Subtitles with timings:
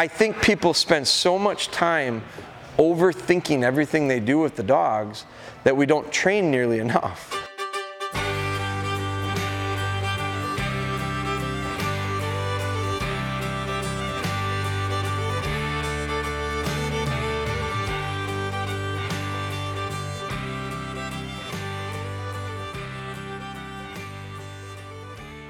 [0.00, 2.22] I think people spend so much time
[2.78, 5.26] overthinking everything they do with the dogs
[5.64, 7.36] that we don't train nearly enough.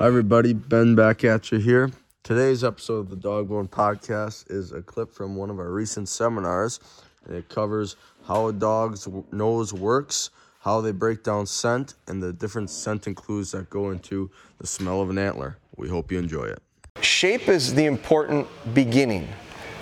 [0.01, 0.55] Hi, everybody.
[0.55, 1.93] Ben back at you here.
[2.23, 6.79] Today's episode of the Dogbone Podcast is a clip from one of our recent seminars,
[7.25, 10.29] and it covers how a dog's nose works,
[10.61, 15.01] how they break down scent, and the different scenting clues that go into the smell
[15.01, 15.57] of an antler.
[15.77, 16.63] We hope you enjoy it.
[17.01, 19.27] Shape is the important beginning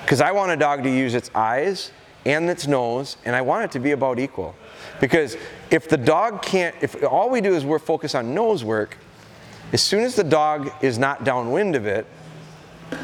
[0.03, 1.91] because I want a dog to use its eyes
[2.25, 4.55] and its nose, and I want it to be about equal.
[5.01, 5.37] Because
[5.71, 8.97] if the dog can't, if all we do is we're focused on nose work,
[9.73, 12.07] as soon as the dog is not downwind of it,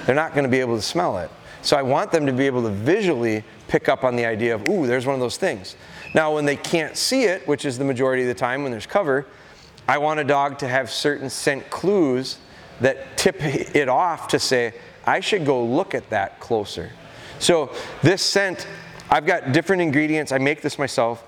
[0.07, 1.31] they're not going to be able to smell it.
[1.63, 4.69] So I want them to be able to visually pick up on the idea of,
[4.69, 5.77] ooh, there's one of those things.
[6.15, 8.87] Now, when they can't see it, which is the majority of the time when there's
[8.87, 9.27] cover,
[9.89, 12.39] I want a dog to have certain scent clues
[12.81, 14.75] that tip it off to say,
[15.07, 16.91] I should go look at that closer.
[17.39, 18.67] So this scent,
[19.11, 20.33] I've got different ingredients.
[20.33, 21.25] I make this myself.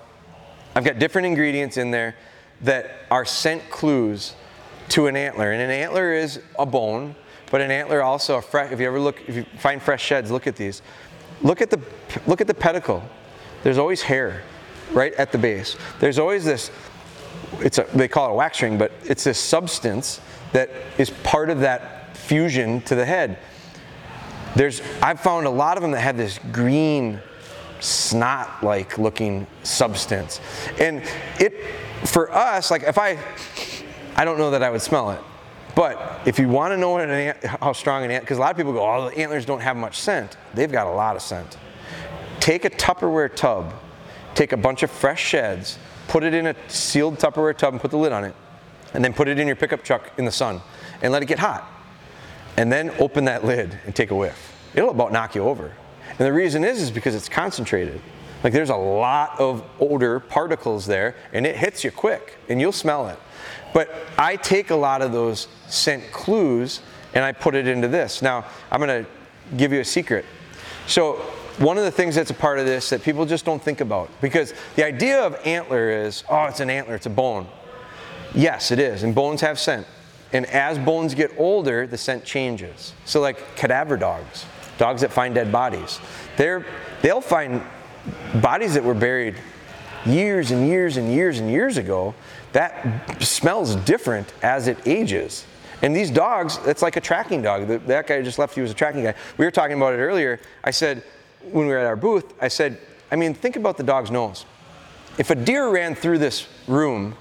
[0.75, 2.15] I've got different ingredients in there
[2.61, 4.35] that are scent clues
[4.89, 5.51] to an antler.
[5.51, 7.15] And an antler is a bone,
[7.51, 8.37] but an antler also.
[8.37, 10.81] If you ever look, if you find fresh sheds, look at these.
[11.41, 11.79] Look at the
[12.25, 13.03] look at the pedicle.
[13.63, 14.43] There's always hair,
[14.91, 15.75] right at the base.
[15.99, 16.71] There's always this.
[17.59, 20.21] It's a they call it a wax ring, but it's this substance
[20.53, 23.39] that is part of that fusion to the head.
[24.55, 27.21] There's I've found a lot of them that have this green
[27.79, 30.41] snot like looking substance.
[30.79, 31.03] And
[31.39, 31.63] it
[32.05, 33.19] for us, like if I
[34.15, 35.21] I don't know that I would smell it.
[35.77, 38.57] But if you want to know ant, how strong an ant, because a lot of
[38.57, 40.35] people go, oh, the antlers don't have much scent.
[40.55, 41.55] They've got a lot of scent.
[42.39, 43.75] Take a Tupperware tub,
[44.33, 47.91] take a bunch of fresh sheds, put it in a sealed Tupperware tub and put
[47.91, 48.33] the lid on it,
[48.95, 50.61] and then put it in your pickup truck in the sun
[51.03, 51.71] and let it get hot.
[52.57, 54.55] And then open that lid and take a whiff.
[54.73, 55.71] It'll about knock you over.
[56.09, 58.01] And the reason is is because it's concentrated.
[58.43, 62.71] Like there's a lot of odor particles there and it hits you quick and you'll
[62.71, 63.19] smell it.
[63.73, 66.81] But I take a lot of those scent clues
[67.13, 68.21] and I put it into this.
[68.21, 69.09] Now, I'm going to
[69.55, 70.25] give you a secret.
[70.87, 71.13] So,
[71.57, 74.11] one of the things that's a part of this that people just don't think about
[74.21, 77.47] because the idea of antler is, oh, it's an antler, it's a bone.
[78.35, 79.87] Yes, it is, and bones have scent.
[80.33, 82.93] And as bones get older, the scent changes.
[83.05, 84.45] So, like cadaver dogs,
[84.77, 85.99] dogs that find dead bodies,
[86.35, 86.65] they're,
[87.01, 87.63] they'll find
[88.41, 89.35] bodies that were buried
[90.05, 92.13] years and years and years and years ago
[92.53, 95.45] that smells different as it ages.
[95.81, 97.67] And these dogs, it's like a tracking dog.
[97.67, 99.13] That guy just left, he was a tracking guy.
[99.37, 100.39] We were talking about it earlier.
[100.63, 101.03] I said,
[101.51, 102.79] when we were at our booth, I said,
[103.11, 104.45] I mean, think about the dog's nose.
[105.17, 107.15] If a deer ran through this room,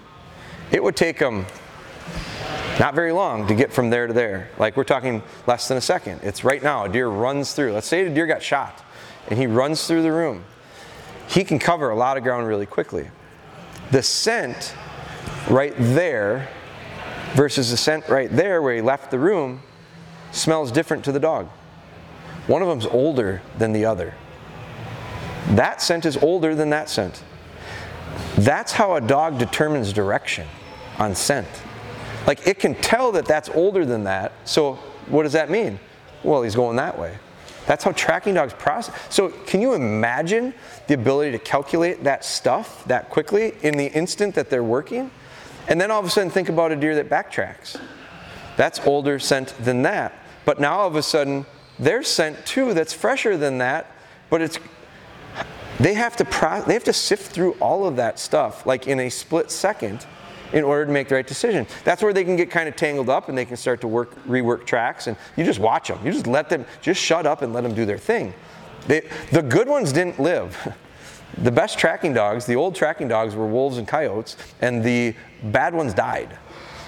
[0.70, 1.46] it would take them
[2.78, 4.50] not very long to get from there to there.
[4.58, 6.20] Like we're talking less than a second.
[6.22, 7.72] It's right now, a deer runs through.
[7.72, 8.84] Let's say a deer got shot
[9.28, 10.44] and he runs through the room.
[11.28, 13.08] He can cover a lot of ground really quickly.
[13.90, 14.74] The scent
[15.48, 16.48] right there
[17.34, 19.62] versus the scent right there where he left the room
[20.32, 21.48] smells different to the dog.
[22.46, 24.14] One of them's older than the other.
[25.50, 27.22] That scent is older than that scent.
[28.36, 30.46] That's how a dog determines direction
[30.98, 31.48] on scent.
[32.26, 34.32] Like it can tell that that's older than that.
[34.44, 34.74] So
[35.08, 35.78] what does that mean?
[36.22, 37.16] Well, he's going that way.
[37.66, 38.94] That's how tracking dogs process.
[39.10, 40.54] So can you imagine
[40.86, 45.10] the ability to calculate that stuff that quickly in the instant that they're working?
[45.68, 47.80] And then all of a sudden think about a deer that backtracks.
[48.56, 50.12] That's older scent than that.
[50.44, 51.44] But now all of a sudden
[51.78, 53.90] there's scent too that's fresher than that,
[54.30, 54.58] but it's
[55.78, 59.00] they have to pro- they have to sift through all of that stuff like in
[59.00, 60.06] a split second
[60.52, 61.66] in order to make the right decision.
[61.84, 64.14] That's where they can get kind of tangled up and they can start to work
[64.26, 65.98] rework tracks and you just watch them.
[66.04, 68.32] You just let them just shut up and let them do their thing.
[68.86, 70.74] They, the good ones didn't live.
[71.38, 75.74] The best tracking dogs, the old tracking dogs, were wolves and coyotes, and the bad
[75.74, 76.38] ones died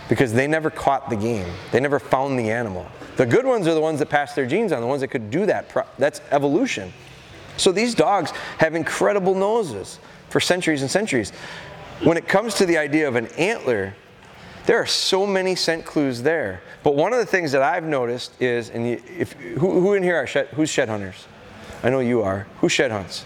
[0.09, 1.47] because they never caught the game.
[1.71, 2.87] They never found the animal.
[3.17, 5.31] The good ones are the ones that passed their genes on, the ones that could
[5.31, 5.71] do that.
[5.99, 6.93] That's evolution.
[7.59, 9.99] So these dogs have incredible noses
[10.31, 11.32] for centuries and centuries.
[12.03, 13.95] When it comes to the idea of an antler,
[14.67, 16.62] there are so many scent clues there.
[16.83, 20.17] But one of the things that I've noticed is, and if who, who in here
[20.17, 21.27] are shed, who's shed hunters?
[21.83, 22.47] I know you are.
[22.61, 23.25] Who shed hunts?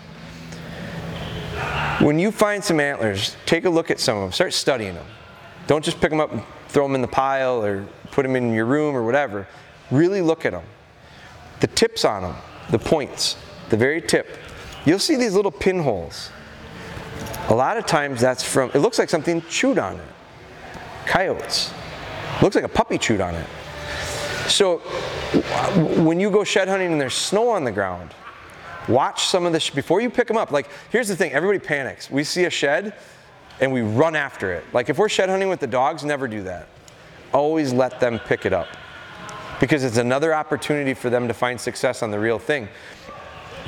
[2.00, 4.32] When you find some antlers, take a look at some of them.
[4.32, 5.06] Start studying them.
[5.66, 8.52] Don't just pick them up and throw them in the pile or put them in
[8.52, 9.46] your room or whatever.
[9.90, 10.64] Really look at them.
[11.60, 12.36] The tips on them.
[12.70, 13.36] the points,
[13.68, 14.38] the very tip,
[14.84, 16.30] you'll see these little pinholes.
[17.48, 20.08] A lot of times that's from, it looks like something chewed on it.
[21.06, 21.72] Coyotes.
[22.40, 23.46] Looks like a puppy chewed on it.
[24.48, 24.78] So
[26.02, 28.14] when you go shed hunting and there's snow on the ground,
[28.88, 30.50] watch some of this before you pick them up.
[30.50, 32.10] Like, here's the thing everybody panics.
[32.10, 32.94] We see a shed
[33.60, 34.64] and we run after it.
[34.72, 36.68] Like, if we're shed hunting with the dogs, never do that.
[37.32, 38.68] Always let them pick it up
[39.60, 42.68] because it's another opportunity for them to find success on the real thing.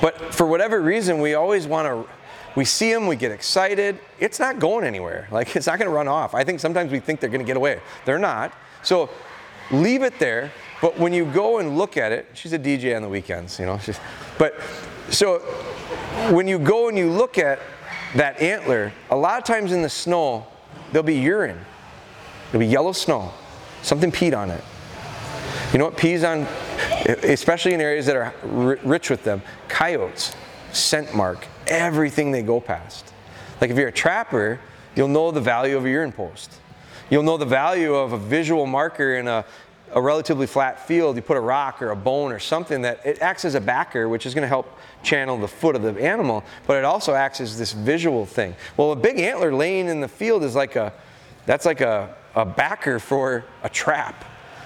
[0.00, 2.11] But for whatever reason, we always want to,
[2.55, 3.99] we see them, we get excited.
[4.21, 5.29] It's not going anywhere.
[5.35, 6.35] Like, it's not going to run off.
[6.35, 7.81] I think sometimes we think they're going to get away.
[8.05, 8.53] They're not.
[8.83, 9.11] So
[9.73, 10.53] leave it there.
[10.81, 13.67] But when you go and look at it, she's a DJ on the weekends, you
[13.67, 13.79] know.
[13.79, 13.99] She's,
[14.39, 14.61] but
[15.11, 15.39] so
[16.31, 17.59] when you go and you look at
[18.15, 20.47] that antler, a lot of times in the snow,
[20.93, 21.59] there'll be urine.
[22.53, 23.33] There'll be yellow snow.
[23.83, 24.62] Something peed on it.
[25.73, 26.47] You know what pees on,
[27.25, 29.43] especially in areas that are rich with them?
[29.69, 30.37] Coyotes,
[30.73, 33.12] scent mark, everything they go past.
[33.61, 34.61] Like if you're a trapper,
[34.94, 36.52] you'll know the value of a urine post.
[37.11, 39.44] You'll know the value of a visual marker in a,
[39.93, 41.16] a relatively flat field.
[41.16, 44.08] You put a rock or a bone or something that it acts as a backer,
[44.08, 47.40] which is going to help channel the foot of the animal, but it also acts
[47.40, 48.55] as this visual thing.
[48.76, 50.93] Well, a big antler laying in the field is like a,
[51.46, 54.25] that's like a, a backer for a trap.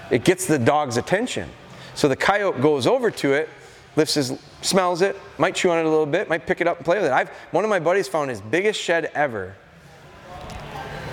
[0.09, 1.49] It gets the dog's attention.
[1.93, 3.49] So the coyote goes over to it,
[3.95, 6.77] lifts his, smells it, might chew on it a little bit, might pick it up
[6.77, 7.11] and play with it.
[7.11, 9.55] I've, one of my buddies found his biggest shed ever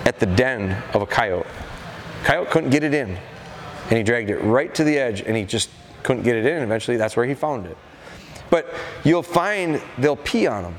[0.05, 1.47] at the den of a coyote.
[2.23, 3.17] Coyote couldn't get it in,
[3.89, 5.69] and he dragged it right to the edge, and he just
[6.03, 6.63] couldn't get it in.
[6.63, 7.77] Eventually, that's where he found it.
[8.49, 8.73] But
[9.03, 10.75] you'll find they'll pee on them.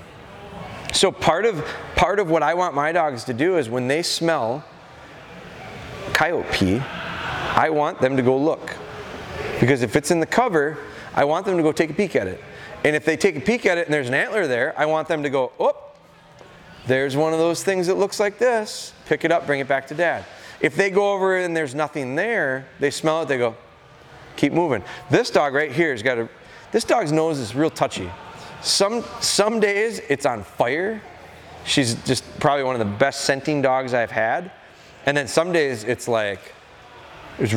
[0.92, 1.64] So part of
[1.96, 4.64] part of what I want my dogs to do is when they smell
[6.14, 8.74] coyote pee, I want them to go look.
[9.60, 10.78] Because if it's in the cover,
[11.14, 12.42] I want them to go take a peek at it.
[12.84, 15.08] And if they take a peek at it and there's an antler there, I want
[15.08, 15.76] them to go, oh,
[16.86, 18.92] there's one of those things that looks like this.
[19.06, 20.24] Pick it up, bring it back to dad.
[20.60, 23.56] If they go over and there's nothing there, they smell it, they go,
[24.36, 24.82] keep moving.
[25.10, 26.28] This dog right here has got a,
[26.72, 28.10] this dog's nose is real touchy.
[28.62, 31.02] Some, some days it's on fire.
[31.64, 34.50] She's just probably one of the best scenting dogs I've had.
[35.06, 36.54] And then some days it's like,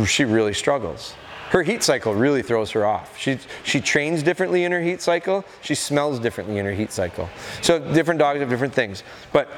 [0.06, 1.16] she really struggles.
[1.52, 3.18] Her heat cycle really throws her off.
[3.18, 5.44] She, she trains differently in her heat cycle.
[5.62, 7.30] She smells differently in her heat cycle.
[7.62, 9.04] So different dogs have different things.
[9.34, 9.50] But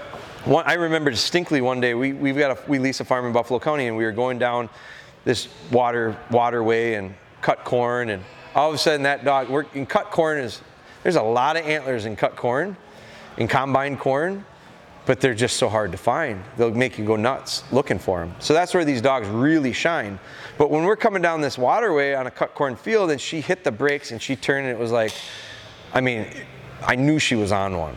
[0.43, 3.31] one, I remember distinctly one day we, we've got a, we lease a farm in
[3.31, 4.69] Buffalo County and we were going down
[5.23, 8.23] this water waterway and cut corn and
[8.55, 10.61] all of a sudden that dog in cut corn is
[11.03, 12.75] there's a lot of antlers in cut corn
[13.37, 14.43] in combine corn
[15.05, 16.41] but they're just so hard to find.
[16.57, 18.33] They'll make you go nuts looking for them.
[18.39, 20.17] So that's where these dogs really shine.
[20.57, 23.63] But when we're coming down this waterway on a cut corn field and she hit
[23.63, 25.13] the brakes and she turned and it was like,
[25.93, 26.27] I mean,
[26.81, 27.95] I knew she was on one.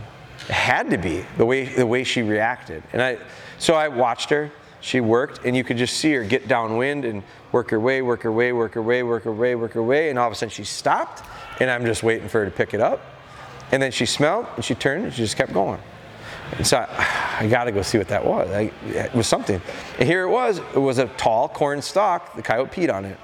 [0.49, 2.82] It had to be the way the way she reacted.
[2.93, 3.19] And I
[3.58, 4.50] so I watched her.
[4.81, 8.23] She worked and you could just see her get downwind and work her way, work
[8.23, 10.37] her way, work her way, work her way, work her way, and all of a
[10.37, 11.25] sudden she stopped
[11.61, 13.00] and I'm just waiting for her to pick it up.
[13.73, 15.81] And then she smelled and she turned and she just kept going.
[16.52, 18.50] And so I, I got to go see what that was.
[18.50, 19.60] I, it was something.
[19.98, 20.58] And here it was.
[20.58, 22.34] It was a tall corn stalk.
[22.37, 23.19] The coyote peed on it.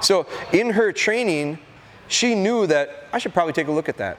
[0.00, 1.58] So in her training,
[2.08, 4.18] she knew that I should probably take a look at that.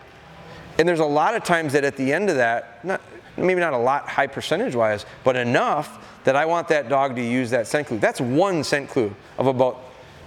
[0.78, 3.02] And there's a lot of times that at the end of that, not,
[3.36, 7.22] maybe not a lot high percentage wise, but enough that I want that dog to
[7.22, 8.00] use that scent clue.
[8.00, 9.82] That's one scent clue of about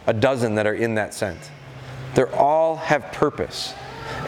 [0.06, 1.50] a dozen that are in that scent.
[2.14, 3.74] They all have purpose.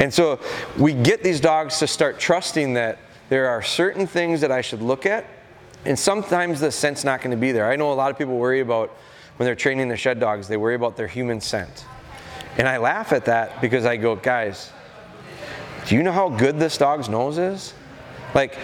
[0.01, 0.41] And so
[0.79, 4.83] we get these dogs to start trusting that there are certain things that I should
[4.83, 5.25] look at,
[5.85, 7.71] and sometimes the scent's not going to be there.
[7.71, 8.91] I know a lot of people worry about
[9.37, 11.87] when they're training their shed dogs, they worry about their human scent.
[12.57, 14.71] And I laugh at that because I go, guys,
[15.87, 17.75] do you know how good this dog's nose is?
[18.35, 18.57] Like,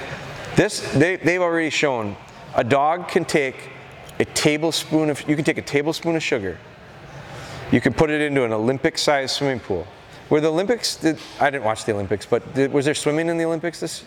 [0.57, 2.17] this, they, they've already shown
[2.55, 3.71] a dog can take
[4.19, 6.59] a tablespoon of, you can take a tablespoon of sugar,
[7.73, 9.87] you can put it into an Olympic sized swimming pool.
[10.29, 13.37] Were the Olympics, did, I didn't watch the Olympics, but did, was there swimming in
[13.37, 14.05] the Olympics this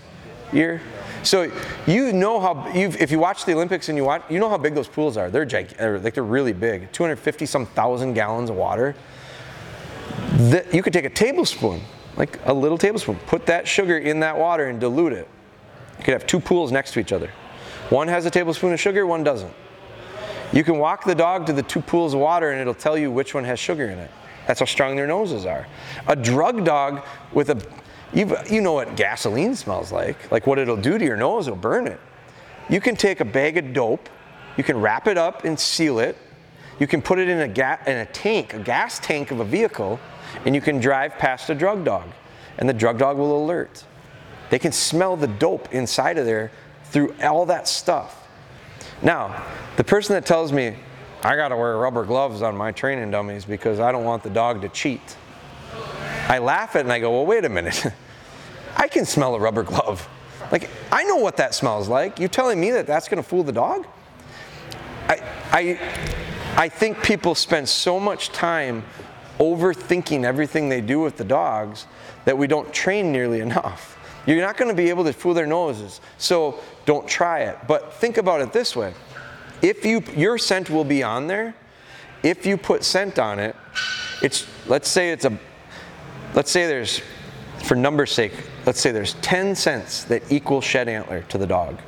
[0.51, 0.81] year.
[1.23, 1.51] So
[1.87, 4.75] you know how if you watch the Olympics and you watch, you know how big
[4.75, 5.29] those pools are.
[5.29, 6.91] They're gigantic, like they're really big.
[6.91, 8.95] 250 some thousand gallons of water.
[10.35, 11.81] The, you could take a tablespoon,
[12.17, 15.27] like a little tablespoon, put that sugar in that water and dilute it.
[15.99, 17.29] You could have two pools next to each other.
[17.89, 19.53] One has a tablespoon of sugar, one doesn't.
[20.51, 23.11] You can walk the dog to the two pools of water and it'll tell you
[23.11, 24.11] which one has sugar in it.
[24.47, 25.67] That's how strong their noses are.
[26.07, 27.65] A drug dog with a
[28.13, 30.31] you you know what gasoline smells like.
[30.31, 31.99] Like what it'll do to your nose, it'll burn it.
[32.69, 34.09] You can take a bag of dope,
[34.57, 36.17] you can wrap it up and seal it.
[36.79, 39.45] You can put it in a, ga- in a tank, a gas tank of a
[39.45, 39.99] vehicle,
[40.45, 42.09] and you can drive past a drug dog,
[42.57, 43.85] and the drug dog will alert.
[44.49, 46.51] They can smell the dope inside of there
[46.85, 48.27] through all that stuff.
[49.01, 49.45] Now,
[49.77, 50.75] the person that tells me,
[51.23, 54.61] I gotta wear rubber gloves on my training dummies because I don't want the dog
[54.61, 55.17] to cheat.
[56.27, 57.85] I laugh at it and I go, well, wait a minute.
[58.83, 60.09] I can smell a rubber glove.
[60.51, 62.19] Like, I know what that smells like.
[62.19, 63.87] You're telling me that that's gonna fool the dog?
[65.07, 65.21] I,
[65.53, 65.79] I,
[66.57, 68.83] I think people spend so much time
[69.39, 71.87] overthinking everything they do with the dogs
[72.25, 73.97] that we don't train nearly enough.
[74.25, 77.57] You're not going to be able to fool their noses, so don't try it.
[77.67, 78.93] But think about it this way:
[79.61, 81.55] if you your scent will be on there,
[82.21, 83.55] if you put scent on it,
[84.21, 85.37] it's let's say it's a
[86.35, 87.01] let's say there's
[87.63, 88.33] for number's sake,
[88.65, 91.79] let's say there's 10 scents that equal shed antler to the dog.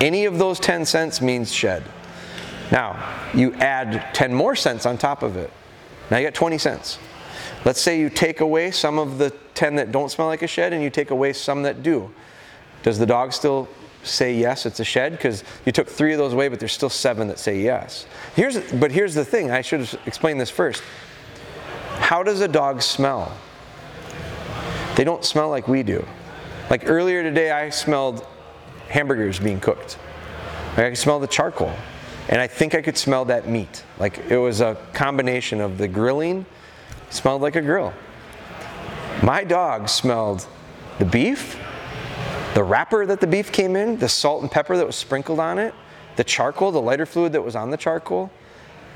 [0.00, 1.82] Any of those 10 scents means shed.
[2.70, 2.96] Now,
[3.34, 5.50] you add 10 more scents on top of it.
[6.10, 6.98] Now you got 20 scents.
[7.64, 10.72] Let's say you take away some of the 10 that don't smell like a shed
[10.72, 12.12] and you take away some that do.
[12.82, 13.68] Does the dog still
[14.02, 15.12] say yes, it's a shed?
[15.12, 18.06] Because you took three of those away, but there's still seven that say yes.
[18.34, 20.82] Here's, but here's the thing I should have explained this first.
[21.98, 23.36] How does a dog smell?
[24.96, 26.06] They don't smell like we do.
[26.70, 28.26] Like earlier today, I smelled
[28.88, 29.98] hamburgers being cooked.
[30.76, 31.72] I could smell the charcoal.
[32.28, 33.84] And I think I could smell that meat.
[33.98, 36.46] Like it was a combination of the grilling,
[37.10, 37.92] smelled like a grill.
[39.22, 40.46] My dog smelled
[40.98, 41.58] the beef,
[42.54, 45.58] the wrapper that the beef came in, the salt and pepper that was sprinkled on
[45.58, 45.74] it,
[46.16, 48.30] the charcoal, the lighter fluid that was on the charcoal,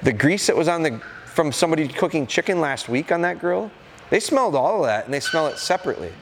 [0.02, 3.70] the grease that was on the from somebody cooking chicken last week on that grill.
[4.10, 6.12] They smelled all of that and they smell it separately.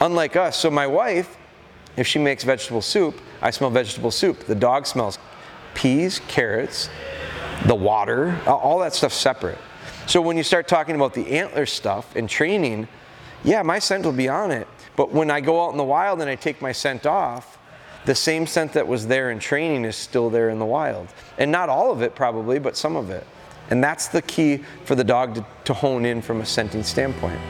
[0.00, 1.36] Unlike us, so my wife,
[1.96, 4.40] if she makes vegetable soup, I smell vegetable soup.
[4.46, 5.18] The dog smells
[5.74, 6.88] peas, carrots,
[7.66, 9.58] the water, all that stuff separate.
[10.06, 12.88] So when you start talking about the antler stuff and training,
[13.44, 14.66] yeah, my scent will be on it.
[14.96, 17.58] But when I go out in the wild and I take my scent off,
[18.04, 21.08] the same scent that was there in training is still there in the wild.
[21.38, 23.26] And not all of it, probably, but some of it.
[23.70, 27.40] And that's the key for the dog to, to hone in from a scenting standpoint.